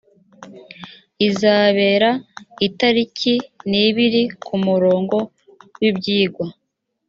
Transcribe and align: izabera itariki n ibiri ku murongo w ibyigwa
izabera 1.27 2.09
itariki 2.67 3.33
n 3.69 3.71
ibiri 3.85 4.21
ku 4.45 4.55
murongo 4.65 5.15
w 5.79 5.81
ibyigwa 5.89 6.45